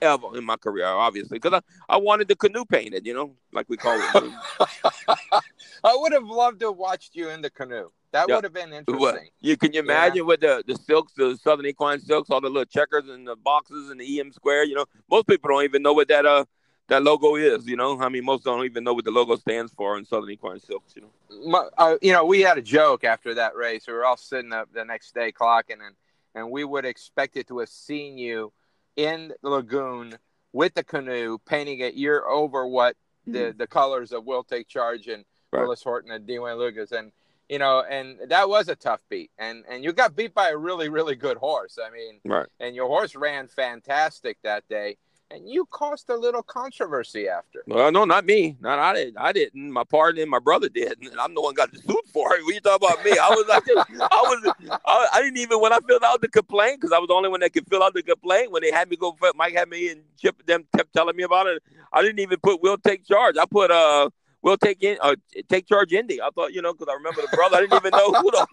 [0.00, 3.68] ever in my career, obviously, because I, I wanted the canoe painted, you know, like
[3.68, 4.32] we call it.
[5.84, 7.90] I would have loved to have watched you in the canoe.
[8.12, 8.36] That yeah.
[8.36, 9.00] would have been interesting.
[9.00, 10.22] Well, you can you imagine yeah.
[10.22, 13.90] with the the silks, the Southern Equine silks, all the little checkers and the boxes
[13.90, 14.62] and the EM square.
[14.64, 16.44] You know, most people don't even know what that uh
[16.86, 17.66] that logo is.
[17.66, 20.30] You know, I mean, most don't even know what the logo stands for in Southern
[20.30, 20.94] Equine silks.
[20.94, 23.88] You know, My, uh, you know, we had a joke after that race.
[23.88, 25.96] We were all sitting up the next day clocking, and
[26.36, 28.52] and we would expect it to have seen you
[28.96, 30.16] in the lagoon
[30.52, 31.94] with the canoe, painting it.
[31.94, 33.58] You're over what the mm-hmm.
[33.58, 35.62] the colors of Will Take Charge and right.
[35.62, 36.38] Willis Horton and D.
[36.38, 37.12] Wayne Lukas and
[37.48, 39.30] you know, and that was a tough beat.
[39.38, 41.78] And and you got beat by a really really good horse.
[41.84, 42.46] I mean, right.
[42.60, 44.96] And your horse ran fantastic that day.
[45.34, 47.64] And you caused a little controversy after.
[47.66, 48.56] Well, no, not me.
[48.60, 49.18] Not I didn't.
[49.18, 49.72] I didn't.
[49.72, 52.46] My partner and my brother did, and I'm the one got the suit for it.
[52.46, 53.64] When you talk about me, I was like,
[54.00, 54.54] I was,
[54.86, 57.30] I, I, didn't even when I filled out the complaint because I was the only
[57.30, 58.52] one that could fill out the complaint.
[58.52, 61.48] When they had me go, Mike had me and Chip them kept telling me about
[61.48, 61.60] it.
[61.92, 63.36] I didn't even put will take charge.
[63.36, 65.16] I put uh we'll take in uh,
[65.48, 66.22] take charge Indy.
[66.22, 67.56] I thought you know because I remember the brother.
[67.56, 68.46] I didn't even know who the.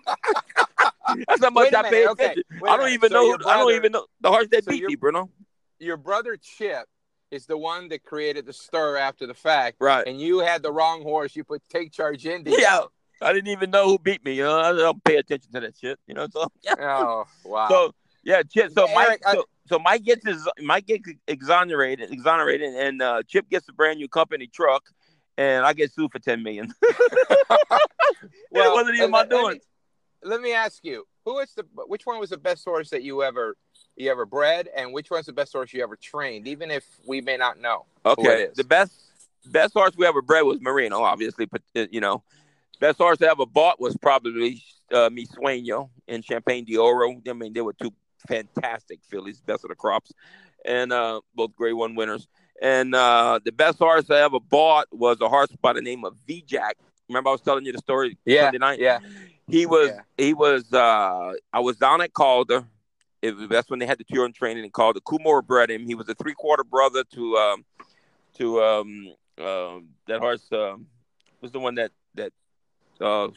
[1.27, 2.43] That's how much I pay attention.
[2.67, 3.37] I don't even so know.
[3.37, 5.29] Brother, I don't even know the horse that so beat me, Bruno.
[5.81, 6.85] Your brother Chip
[7.31, 10.05] is the one that created the stir after the fact, right?
[10.07, 11.35] And you had the wrong horse.
[11.35, 12.53] You put take charge Indy.
[12.57, 12.81] Yeah.
[13.21, 14.33] I didn't even know who beat me.
[14.33, 15.99] You know, I don't pay attention to that shit.
[16.07, 16.73] You know, so yeah.
[16.79, 17.67] Oh wow.
[17.69, 18.71] So yeah, Chip.
[18.71, 19.21] So Mike.
[19.25, 23.73] I, so, so Mike gets his Mike gets exonerated, exonerated, and uh, Chip gets a
[23.73, 24.83] brand new company truck,
[25.37, 26.73] and I get sued for ten million.
[27.49, 29.43] well, it wasn't even my doing.
[29.43, 29.59] Let me,
[30.23, 33.23] let me ask you, who is the which one was the best horse that you
[33.23, 33.55] ever
[33.95, 37.21] you ever bred, and which one's the best horse you ever trained, even if we
[37.21, 37.85] may not know.
[38.05, 38.93] Okay, the best
[39.45, 42.23] best horse we ever bred was Moreno, obviously, but uh, you know,
[42.79, 47.21] best horse I ever bought was probably uh, Mi Sueño in Champagne d'Oro.
[47.27, 47.93] I mean, they were two
[48.27, 50.11] fantastic fillies, best of the crops,
[50.65, 52.27] and uh, both Grade One winners.
[52.61, 56.15] And uh, the best horse I ever bought was a horse by the name of
[56.27, 56.77] V-Jack.
[57.09, 58.79] Remember I was telling you the story yeah, Sunday night?
[58.79, 58.99] Yeah.
[59.49, 60.01] He was yeah.
[60.17, 62.63] he was uh I was down at Calder.
[63.21, 65.85] It, that's when they had the tour and training and called the Coolmore bred him.
[65.85, 67.65] He was a three quarter brother to um
[68.37, 70.75] to um uh, that horse uh,
[71.41, 72.33] was the one that that
[72.99, 73.29] uh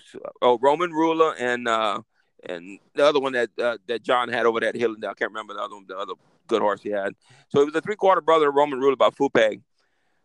[0.42, 2.00] oh Roman Ruler and uh
[2.46, 4.94] and the other one that uh, that John had over that hill.
[4.94, 6.14] And I can't remember the other one, the other
[6.46, 7.14] good horse he had.
[7.48, 9.60] So he was a three quarter brother of Roman Ruler by Fupeg.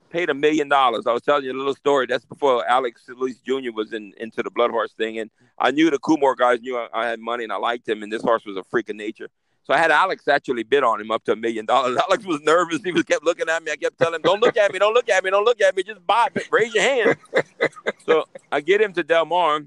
[0.10, 1.06] Paid a million dollars.
[1.06, 2.08] I was telling you a little story.
[2.08, 3.72] That's before Alex Luis Jr.
[3.72, 6.88] was in into the blood horse thing, and I knew the Coolmore guys knew I,
[6.92, 9.30] I had money and I liked him, and this horse was a freak of nature.
[9.70, 11.96] So I had Alex actually bid on him up to a million dollars.
[12.10, 12.82] Alex was nervous.
[12.84, 13.72] He was kept looking at me.
[13.72, 14.80] I kept telling him, "Don't look at me.
[14.80, 15.30] Don't look at me.
[15.30, 15.84] Don't look at me.
[15.84, 16.48] Just buy it.
[16.52, 17.18] Raise your hand."
[18.08, 19.62] so I get him to Del Mar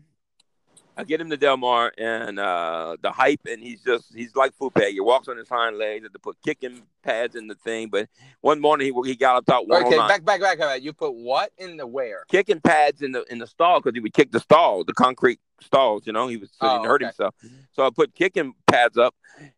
[0.96, 4.52] I get him to Del Mar and uh, the hype, and he's just he's like
[4.58, 4.90] Fupeg.
[4.90, 6.04] He walks on his hind legs.
[6.04, 8.08] Had to put kicking pads in the thing, but
[8.42, 9.64] one morning he he galloped out.
[9.70, 10.82] Okay, back back back.
[10.82, 12.24] You put what in the where?
[12.28, 15.40] Kicking pads in the in the stall because he would kick the stall, the concrete
[15.60, 16.06] stalls.
[16.06, 17.06] You know, he was so oh, he hurt okay.
[17.06, 17.34] himself.
[17.72, 19.14] So I put kicking pads up,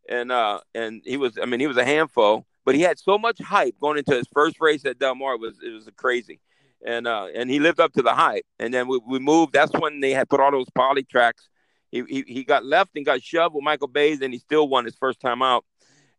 [0.09, 2.47] and uh and he was I mean he was a handful.
[2.65, 5.35] but he had so much hype going into his first race at Del Mar.
[5.35, 6.41] It was it was crazy,
[6.85, 8.45] and uh, and he lived up to the hype.
[8.59, 9.53] And then we, we moved.
[9.53, 11.49] That's when they had put all those poly tracks.
[11.91, 14.85] He, he he got left and got shoved with Michael Baze, and he still won
[14.85, 15.65] his first time out.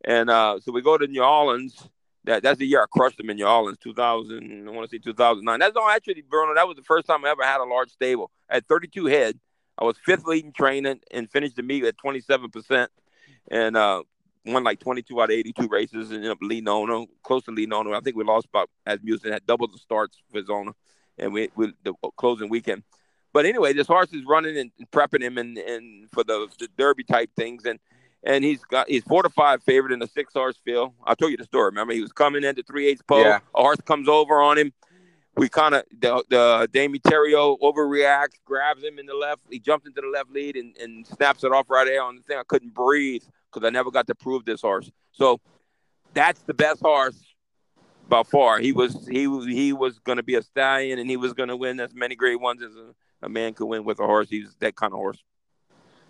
[0.03, 1.87] And uh, so we go to New Orleans.
[2.23, 4.67] That that's the year I crushed him in New Orleans, 2000.
[4.67, 5.59] I want to say 2009.
[5.59, 6.55] That's all actually, Bruno.
[6.55, 8.31] That was the first time I ever had a large stable.
[8.49, 9.39] I had 32 head.
[9.77, 12.89] I was fifth leading training and finished the meet at 27 percent,
[13.51, 14.03] and uh,
[14.45, 17.73] won like 22 out of 82 races and ended up leading on close to leading
[17.73, 20.71] on I think we lost about as Musin had double the starts for his Zona,
[21.17, 22.83] and we, we the closing weekend.
[23.33, 27.03] But anyway, this horse is running and prepping him and, and for the, the Derby
[27.03, 27.79] type things, and
[28.23, 30.93] and he's got he's four to five favorite in the six horse field.
[31.05, 31.65] I told you the story.
[31.65, 33.21] Remember, he was coming into three eighths pole.
[33.21, 33.39] Yeah.
[33.53, 34.73] A horse comes over on him.
[35.35, 39.41] We kind of the the Jamie Theriot overreacts, grabs him in the left.
[39.49, 42.21] He jumps into the left lead and, and snaps it off right there on the
[42.21, 42.37] thing.
[42.37, 43.23] I couldn't breathe
[43.55, 44.91] because I never got to prove this horse.
[45.11, 45.39] So
[46.13, 47.17] that's the best horse
[48.07, 48.59] by far.
[48.59, 51.57] He was he he was going to be a stallion, and he was going to
[51.57, 52.93] win as many great ones as a,
[53.25, 54.29] a, man could win with a horse.
[54.29, 55.23] He's that kind of horse.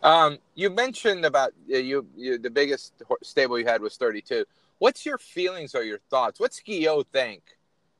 [0.03, 4.45] Um, you mentioned about you, you the biggest stable you had was 32.
[4.79, 6.39] What's your feelings or your thoughts?
[6.39, 7.41] What's Guillot think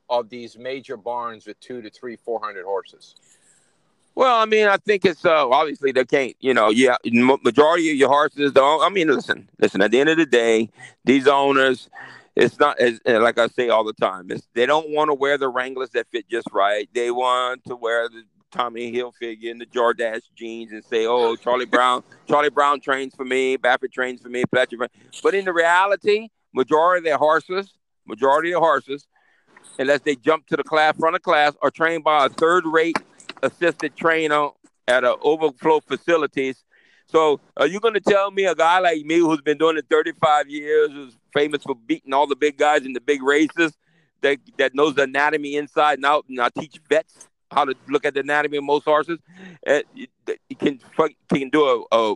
[0.09, 3.15] of these major barns with two to three, four hundred horses?
[4.15, 7.97] Well, I mean, I think it's uh, obviously they can't, you know, yeah, majority of
[7.97, 8.81] your horses don't.
[8.81, 9.81] I mean, listen, listen.
[9.81, 10.69] At the end of the day,
[11.03, 11.89] these owners,
[12.33, 14.31] it's not as like I say all the time.
[14.31, 16.87] It's, they don't want to wear the Wranglers that fit just right.
[16.93, 21.65] They want to wear the Tommy Hilfiger and the Jordache jeans and say, "Oh, Charlie
[21.65, 24.87] Brown, Charlie Brown trains for me, Baffert trains for me, Pletcher."
[25.23, 27.73] But in the reality, majority of their horses,
[28.07, 29.07] majority of horses,
[29.77, 32.97] unless they jump to the class front of class, are trained by a third-rate
[33.45, 34.49] assistant trainer
[34.87, 36.63] at a overflow facilities.
[37.07, 39.85] So are you going to tell me a guy like me who's been doing it
[39.89, 43.73] 35 years, who's famous for beating all the big guys in the big races,
[44.21, 48.05] that that knows the anatomy inside and out, and I teach vets how to look
[48.05, 49.19] at the anatomy of most horses,
[49.67, 49.81] uh,
[50.49, 50.79] he can
[51.31, 52.15] can do a, a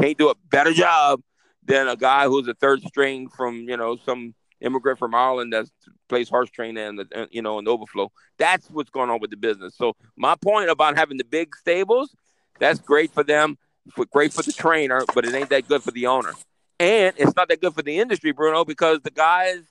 [0.00, 1.20] can't do a better job
[1.64, 5.66] than a guy who's a third string from you know some immigrant from Ireland that
[6.12, 8.12] plays horse Trainer, and the, uh, you know, and overflow.
[8.36, 9.74] That's what's going on with the business.
[9.76, 12.14] So my point about having the big stables,
[12.58, 13.56] that's great for them,
[13.94, 16.34] for, great for the trainer, but it ain't that good for the owner.
[16.78, 19.62] And it's not that good for the industry, Bruno, because the guys,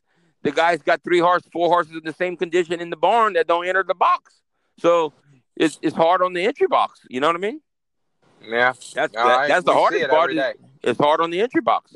[0.41, 3.45] the guys got three horses, four horses in the same condition in the barn that
[3.45, 4.41] don't enter the box.
[4.79, 5.13] So
[5.55, 7.01] it's it's hard on the entry box.
[7.07, 7.61] You know what I mean?
[8.43, 10.31] Yeah, that's that, that's the hardest part.
[10.81, 11.95] It's hard on the entry box.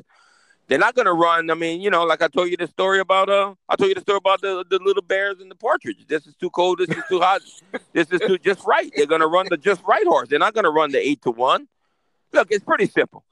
[0.68, 1.50] They're not to run.
[1.50, 3.94] I mean, you know, like I told you the story about uh, I told you
[3.94, 6.06] the story about the the little bears and the partridge.
[6.08, 6.78] This is too cold.
[6.78, 7.42] This is too hot.
[7.92, 8.90] this is too just right.
[8.96, 10.28] They're to run the just right horse.
[10.28, 11.68] They're not to run the eight to one.
[12.32, 13.24] Look, it's pretty simple.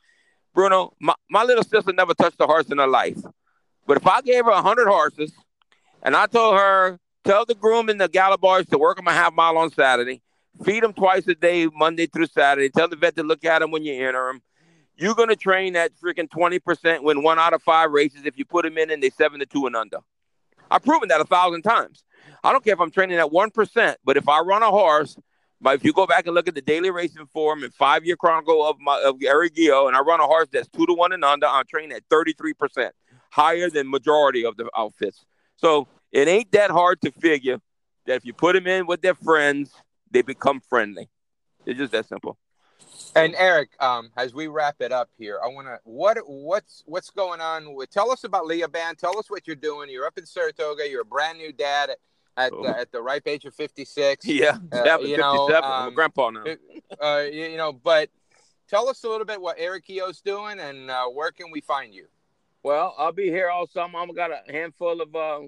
[0.55, 3.19] Bruno, my, my little sister never touched a horse in her life.
[3.87, 5.33] But if I gave her a hundred horses,
[6.03, 9.13] and I told her, tell the groom and the gallop boys to work them a
[9.13, 10.23] half mile on Saturday,
[10.65, 13.73] feed them twice a day, Monday through Saturday, tell the vet to look at them
[13.73, 14.41] when you enter them
[14.97, 18.45] you're going to train that freaking 20% win one out of five races if you
[18.45, 19.99] put them in and they seven to two and under.
[20.71, 22.05] I've proven that a thousand times.
[22.43, 25.17] I don't care if I'm training at 1%, but if I run a horse,
[25.67, 28.67] if you go back and look at the daily racing form and five year chronicle
[28.67, 31.25] of my of Eric Guillot, and I run a horse that's two to one and
[31.25, 32.91] under, I'm training at 33%,
[33.31, 35.25] higher than majority of the outfits.
[35.57, 37.59] So it ain't that hard to figure
[38.07, 39.73] that if you put them in with their friends,
[40.11, 41.09] they become friendly.
[41.65, 42.37] It's just that simple.
[43.17, 47.11] And Eric, um, as we wrap it up here, I want to what what's what's
[47.11, 47.91] going on with?
[47.91, 48.97] Tell us about Laoban.
[48.97, 49.89] Tell us what you're doing.
[49.89, 50.89] You're up in Saratoga.
[50.89, 51.99] You're a brand new dad at
[52.37, 52.67] at, oh.
[52.67, 54.27] at the ripe age of 56.
[54.35, 56.45] Yeah, uh, you know, um, I'm a grandpa now.
[57.01, 58.11] uh, you, you, know, but
[58.69, 61.95] tell us a little bit what Eric Guillot's doing and uh, where can we find
[61.95, 62.07] you?
[62.65, 64.01] Well, I'll be here all summer.
[64.01, 65.41] I've got a handful of uh,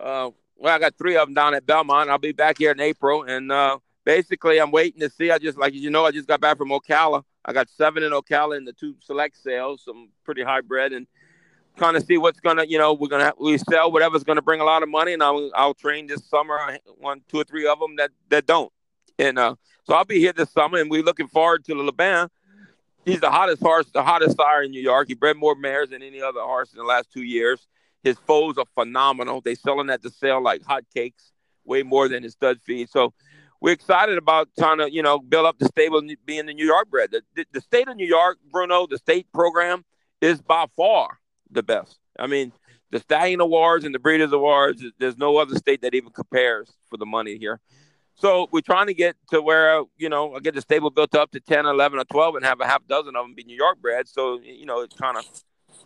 [0.00, 2.10] uh, well, I got three of them down at Belmont.
[2.10, 3.50] I'll be back here in April and.
[3.50, 5.30] Uh, basically, I'm waiting to see.
[5.30, 7.22] I just like you know, I just got back from Ocala.
[7.44, 11.06] I got seven in Ocala in the two select sales, some pretty high bred, and
[11.76, 14.60] kind of see what's gonna, you know, we're gonna have, we sell whatever's gonna bring
[14.60, 17.66] a lot of money, and I'll I'll train this summer I one, two or three
[17.66, 18.72] of them that that don't,
[19.18, 22.28] and uh, so I'll be here this summer, and we're looking forward to the Laoban.
[23.04, 25.08] He's the hottest horse, the hottest sire in New York.
[25.08, 27.66] He bred more mares than any other horse in the last two years.
[28.04, 29.40] His foals are phenomenal.
[29.40, 31.32] They selling at the sale like hotcakes,
[31.64, 32.90] way more than his stud feed.
[32.90, 33.12] So
[33.62, 36.90] we're excited about trying to, you know, build up the stable being the New York
[36.90, 37.12] bred.
[37.12, 39.84] The, the, state of New York, Bruno, the state program
[40.20, 41.96] is by far the best.
[42.18, 42.52] I mean,
[42.90, 46.96] the Stallion Awards and the Breeders' Awards, there's no other state that even compares for
[46.96, 47.60] the money here.
[48.16, 51.30] So we're trying to get to where, you know, I get the stable built up
[51.30, 53.80] to 10, 11, or 12 and have a half dozen of them be New York
[53.80, 54.08] bred.
[54.08, 55.24] So, you know, it's kind of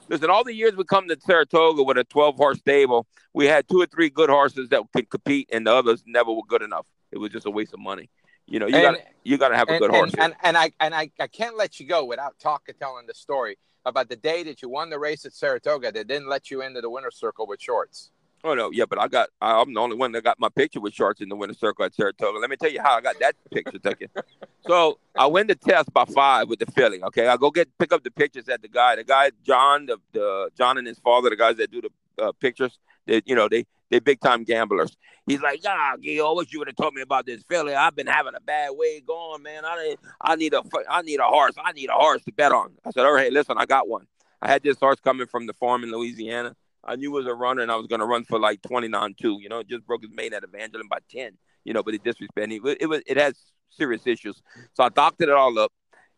[0.09, 3.69] Listen, all the years we come to Saratoga with a 12 horse stable, we had
[3.69, 6.87] two or three good horses that could compete, and the others never were good enough.
[7.13, 8.11] It was just a waste of money.
[8.47, 10.15] You know, you got you got to have a and, good horse.
[10.15, 13.15] And, and, and, I and I, I can't let you go without talking, telling the
[13.15, 15.91] story about the day that you won the race at Saratoga.
[15.91, 18.11] They didn't let you into the winner's circle with shorts.
[18.45, 20.95] Oh no, yeah, but I got I'm the only one that got my picture with
[20.95, 22.39] shorts in the winner's circle at Saratoga.
[22.39, 24.09] Let me tell you how I got that picture taken.
[24.67, 27.03] so I win the test by five with the filly.
[27.03, 28.95] Okay, I go get pick up the pictures at the guy.
[28.95, 32.33] The guy John, the, the John and his father, the guys that do the uh,
[32.33, 32.79] pictures.
[33.07, 34.97] They you know they they big time gamblers.
[35.27, 37.75] He's like, ah, Gil, I wish you would have told me about this Philly.
[37.75, 39.65] I've been having a bad way going, man.
[39.65, 41.55] I need, I need a, I need a horse.
[41.63, 42.73] I need a horse to bet on.
[42.85, 44.07] I said, all right, listen, I got one.
[44.41, 46.55] I had this horse coming from the farm in Louisiana.
[46.85, 49.15] I knew it was a runner, and I was going to run for like 29
[49.21, 49.39] 2.
[49.41, 51.33] You know, just broke his main at Evangeline by 10.
[51.65, 52.65] You know, but it disrespected.
[52.65, 53.35] It, it was, it has
[53.71, 54.41] serious issues.
[54.75, 55.73] So I doctored it all up.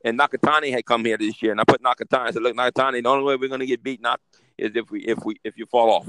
[0.05, 2.29] And Nakatani had come here this year, and I put Nakatani.
[2.29, 4.21] I said, "Look, Nakatani, the only way we're going to get beat not
[4.57, 6.09] is if we if we if you fall off."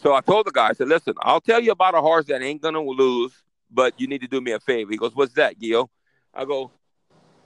[0.00, 2.40] So I told the guy, I said, listen, I'll tell you about a horse that
[2.40, 3.34] ain't gonna lose,
[3.70, 4.90] but you need to do me a favor.
[4.90, 5.90] He goes, What's that, Gil?
[6.32, 6.70] I go,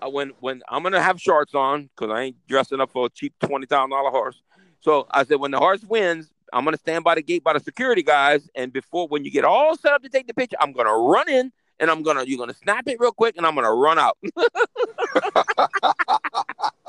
[0.01, 3.11] I, when when I'm gonna have shorts on, because I ain't dressing up for a
[3.11, 4.41] cheap twenty thousand dollar horse.
[4.79, 7.61] So I said, when the horse wins, I'm gonna stand by the gate by the
[7.61, 10.73] security guys, and before when you get all set up to take the picture, I'm
[10.73, 13.75] gonna run in and I'm gonna you're gonna snap it real quick and I'm gonna
[13.75, 14.17] run out.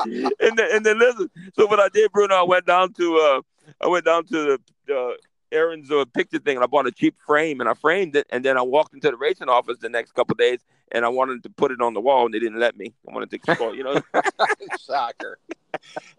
[0.05, 1.27] and then and then listen.
[1.57, 3.41] So what I did, Bruno, I went down to uh
[3.81, 5.13] I went down to the uh,
[5.51, 8.43] Aaron's a picture thing, and I bought a cheap frame, and I framed it, and
[8.43, 10.59] then I walked into the racing office the next couple days,
[10.91, 12.93] and I wanted to put it on the wall, and they didn't let me.
[13.07, 14.01] I wanted to explore, you know.
[14.85, 15.39] Shocker,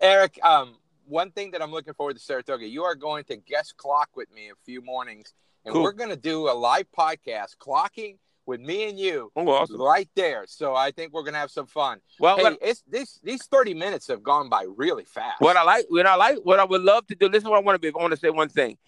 [0.01, 0.39] Eric.
[0.43, 4.11] Um, one thing that I'm looking forward to Saratoga, you are going to guest clock
[4.17, 5.35] with me a few mornings,
[5.65, 5.83] and cool.
[5.83, 9.81] we're going to do a live podcast clocking with me and you oh, awesome.
[9.81, 10.45] right there.
[10.47, 11.99] So I think we're gonna have some fun.
[12.21, 15.41] Well, hey, what, it's this these thirty minutes have gone by really fast.
[15.41, 17.29] What I like, what I like, what I would love to do.
[17.29, 17.89] This is what I want to be.
[17.89, 18.79] I want to say one thing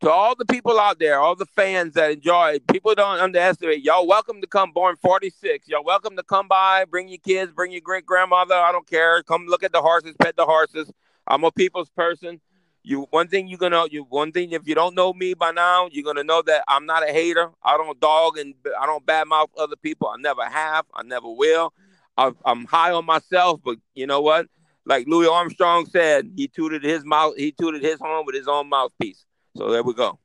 [0.00, 3.82] to all the people out there, all the fans that enjoy, people don't underestimate.
[3.82, 5.68] Y'all welcome to come born 46.
[5.68, 8.54] Y'all welcome to come by, bring your kids, bring your great grandmother.
[8.54, 9.22] I don't care.
[9.22, 10.92] Come look at the horses, pet the horses.
[11.26, 12.40] I'm a people's person.
[12.82, 15.88] You one thing you're gonna you one thing if you don't know me by now,
[15.90, 17.50] you're gonna know that I'm not a hater.
[17.64, 20.08] I don't dog and I don't badmouth other people.
[20.08, 20.84] I never have.
[20.94, 21.72] I never will.
[22.16, 24.46] I, I'm high on myself, but you know what?
[24.84, 27.34] Like Louis Armstrong said, he tooted his mouth.
[27.36, 29.24] He tooted his horn with his own mouthpiece.
[29.56, 30.18] So there we go.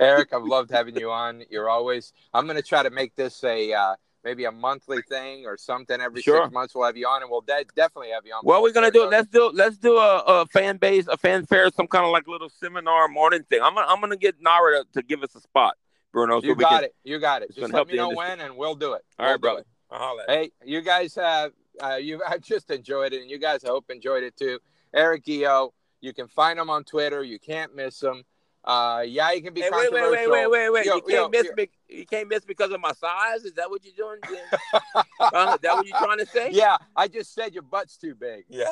[0.00, 1.44] Eric, I've loved having you on.
[1.50, 2.12] You're always.
[2.32, 3.94] I'm going to try to make this a uh,
[4.26, 6.00] maybe a monthly thing or something.
[6.00, 6.42] Every sure.
[6.42, 8.40] six months, we'll have you on, and we'll de- definitely have you on.
[8.44, 9.10] Well, we're gonna do it.
[9.10, 12.26] Let's do let's do a, a, fan base, a fan fair, some kind of like
[12.26, 13.60] little seminar morning thing.
[13.62, 15.76] I'm gonna, I'm gonna get NYRA to, to give us a spot,
[16.12, 16.40] Bruno.
[16.40, 16.94] So you got can, it.
[17.04, 17.54] You got it.
[17.54, 19.02] Just let me know when, and we'll do it.
[19.18, 19.64] All we'll right, brother.
[19.88, 22.20] Uh-huh, hey, you guys have uh, you.
[22.28, 24.58] I just enjoyed it, and you guys I hope enjoyed it too.
[24.92, 25.72] Eric Guillot.
[26.00, 27.22] You can find him on Twitter.
[27.22, 28.24] You can't miss him.
[28.66, 30.32] Uh, yeah, you can be hey, wait, controversial.
[30.32, 30.86] Wait, wait, wait, wait, wait.
[30.86, 31.52] Yo, you can't yo, miss yo.
[31.56, 31.68] me.
[31.88, 33.44] You can't miss because of my size.
[33.44, 34.20] Is that what you're doing?
[35.20, 36.50] uh, is that what you're trying to say?
[36.50, 38.44] Yeah, I just said your butt's too big.
[38.48, 38.66] Yeah.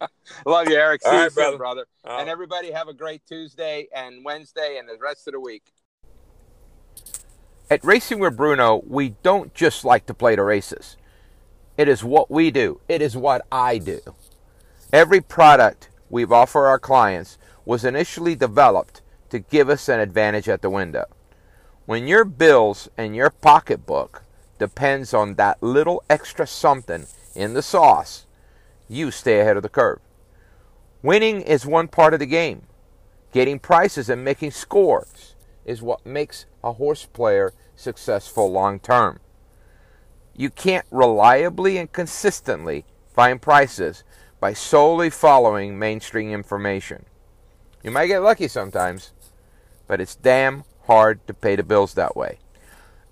[0.46, 1.02] Love you, Eric.
[1.02, 1.86] See All you right, soon, brother.
[2.02, 2.20] brother.
[2.20, 5.64] And everybody have a great Tuesday and Wednesday and the rest of the week.
[7.70, 10.96] At Racing with Bruno, we don't just like to play the races.
[11.76, 12.80] It is what we do.
[12.88, 14.00] It is what I do.
[14.92, 20.62] Every product we've offered our clients was initially developed to give us an advantage at
[20.62, 21.04] the window.
[21.84, 24.22] When your bills and your pocketbook
[24.58, 28.26] depends on that little extra something in the sauce,
[28.88, 30.00] you stay ahead of the curve.
[31.02, 32.62] Winning is one part of the game.
[33.30, 35.34] Getting prices and making scores
[35.66, 39.20] is what makes a horse player successful long term.
[40.34, 44.02] You can't reliably and consistently find prices
[44.40, 47.04] by solely following mainstream information.
[47.82, 49.12] You might get lucky sometimes,
[49.86, 52.38] but it's damn hard to pay the bills that way.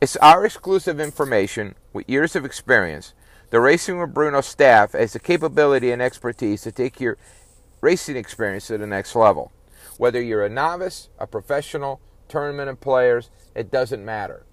[0.01, 3.15] It's our exclusive information with years of experience.
[3.51, 7.17] The Racing with Bruno staff has the capability and expertise to take your
[7.81, 9.53] racing experience to the next level.
[9.97, 14.45] Whether you're a novice, a professional, tournament of players, it doesn't matter.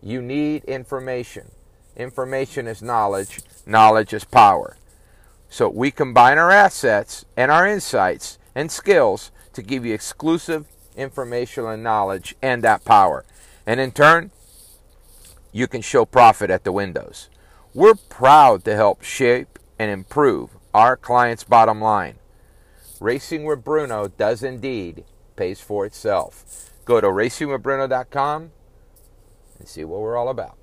[0.00, 1.50] You need information.
[1.96, 4.77] Information is knowledge, knowledge is power.
[5.48, 11.64] So we combine our assets and our insights and skills to give you exclusive information
[11.64, 13.24] and knowledge and that power.
[13.66, 14.30] And in turn,
[15.52, 17.28] you can show profit at the windows.
[17.72, 22.18] We're proud to help shape and improve our clients' bottom line.
[23.00, 25.04] Racing with Bruno does indeed
[25.36, 26.72] pays for itself.
[26.84, 28.50] Go to racingwithbruno.com
[29.58, 30.57] and see what we're all about.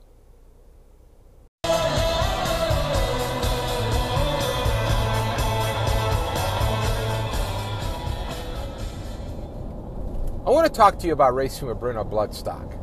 [10.75, 12.77] Talk to you about racing with Bruno Bloodstock.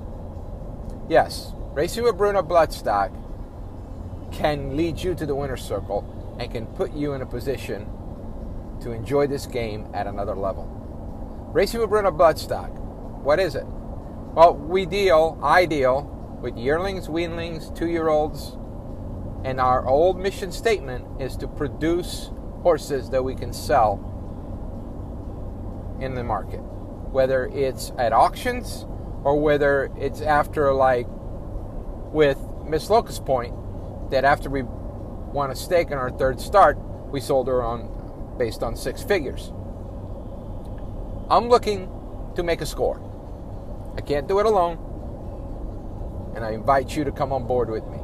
[1.09, 3.13] Yes, racing with Bruno Bloodstock
[4.33, 7.87] can lead you to the winner's circle and can put you in a position
[8.81, 10.67] to enjoy this game at another level.
[11.53, 12.71] Racing with Bruno Bloodstock,
[13.23, 13.67] what is it?
[14.35, 16.09] Well, we deal, I deal
[16.41, 18.57] with yearlings, weanlings, two year olds,
[19.45, 22.31] and our old mission statement is to produce
[22.63, 24.09] horses that we can sell
[26.01, 26.63] in the market,
[27.13, 28.87] whether it's at auctions
[29.23, 31.07] or whether it's after, like
[32.13, 33.55] with Miss Locust Point,
[34.11, 36.79] that after we won a stake in our third start,
[37.11, 39.53] we sold her on based on six figures.
[41.31, 41.89] I'm looking
[42.35, 43.01] to make a score.
[43.97, 44.79] I can't do it alone,
[46.35, 47.99] and I invite you to come on board with me.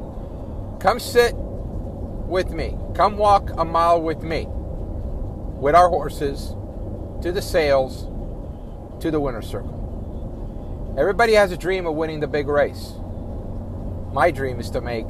[0.79, 2.77] Come sit with me.
[2.93, 6.55] Come walk a mile with me with our horses
[7.21, 8.07] to the sales
[9.01, 10.95] to the winner's circle.
[10.97, 12.93] Everybody has a dream of winning the big race.
[14.13, 15.07] My dream is to make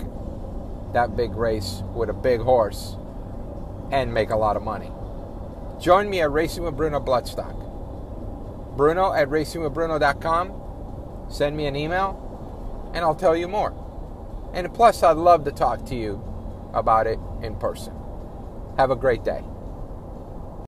[0.94, 2.96] that big race with a big horse
[3.92, 4.92] and make a lot of money.
[5.80, 7.56] Join me at Racing with Bruno Bloodstock.
[8.76, 11.28] Bruno at racingwithbruno.com.
[11.30, 13.74] Send me an email and I'll tell you more.
[14.54, 16.22] And plus, I'd love to talk to you
[16.74, 17.94] about it in person.
[18.78, 19.44] Have a great day.